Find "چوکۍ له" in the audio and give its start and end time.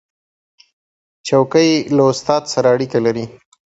1.27-2.03